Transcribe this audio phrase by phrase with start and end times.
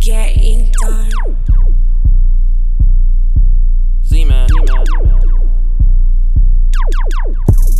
[0.00, 1.10] Getting done.
[4.04, 4.48] Z-Man.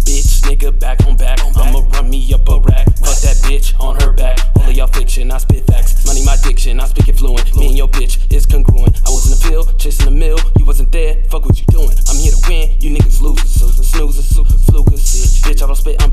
[0.04, 1.38] Bitch, nigga, back on back.
[1.56, 2.86] I'ma run me up a rack.
[2.98, 4.38] Fuck that bitch on her back.
[4.56, 6.04] All of y'all fiction, I spit facts.
[6.06, 7.54] Money my diction, I speak it fluent.
[7.56, 9.00] Me and your bitch is congruent.
[9.06, 10.38] I was in the field, chasing the mill.
[10.58, 11.90] You wasn't there, fuck what you doing.
[12.08, 13.54] I'm here to win, you niggas losers.
[13.86, 14.34] Snoozers,
[14.66, 15.42] flukers.
[15.42, 16.12] Bitch, I don't spit, I'm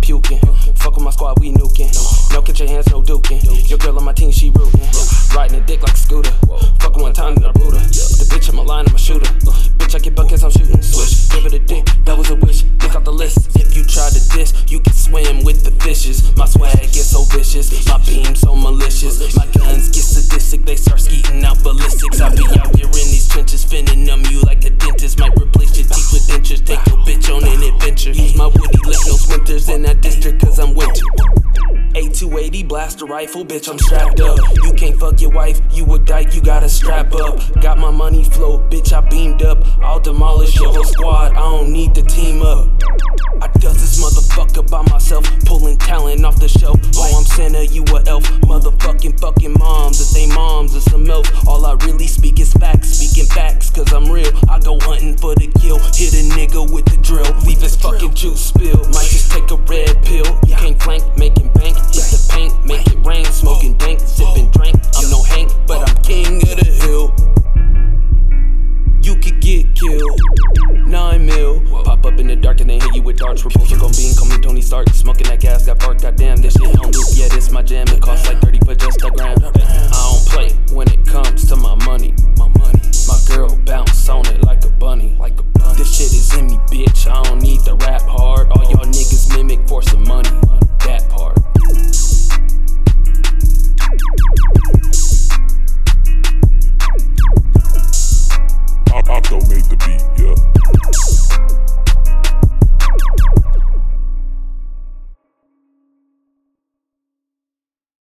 [1.53, 1.93] nuking.
[2.33, 3.41] No, get your hands, no duking.
[3.69, 4.81] Your girl on my team, she rooting.
[5.35, 6.31] Riding a dick like a scooter.
[6.79, 7.79] Fuck one time, then I boot her.
[7.79, 9.29] The bitch on my line, I'm a shooter.
[9.77, 10.81] Bitch, I get buckets, I'm shooting.
[10.81, 12.63] Switch, give it a dick, that was a wish.
[12.79, 13.55] Pick out the list.
[13.55, 16.35] If you try to diss, you can swim with the fishes.
[16.35, 19.19] My swag gets so vicious, my beam so malicious.
[19.35, 22.21] My guns get sadistic, they start skeeting out ballistics.
[22.21, 25.19] I be out here in these trenches, finning them you like a dentist.
[25.19, 26.63] Might replace your teeth with dentures.
[26.65, 28.11] Take your bitch on an adventure.
[28.11, 31.22] Use my woody, let no winters in that district, cause I'm winter.
[32.73, 34.39] A280 blaster rifle, bitch, I'm strapped up.
[34.63, 37.39] You can't fuck your wife, you a dyke, you gotta strap up.
[37.61, 39.59] Got my money flow, bitch, I beamed up.
[39.79, 42.67] I'll demolish your whole squad, I don't need to team up.
[43.41, 46.79] I does this motherfucker by myself, pulling talent off the shelf.
[46.95, 48.23] Oh, I'm Santa, you a elf.
[48.41, 51.29] Motherfucking fucking moms, if they moms or some else.
[51.45, 54.31] All I really speak is facts, speaking facts, cause I'm real.
[54.49, 58.15] I go hunting for the kill, hit a nigga with the drill, leave his fucking
[58.15, 58.72] juice spilled.
[70.85, 71.61] Nine mil.
[71.83, 73.43] Pop up in the dark and then hit you with darts.
[73.43, 74.89] We're Repulsor gon' beam, call me Tony Stark.
[74.89, 76.01] Smoking that gas, got bark.
[76.01, 77.05] Goddamn, this shit on loop.
[77.13, 77.87] Yeah, this my jam.
[77.87, 78.17] It call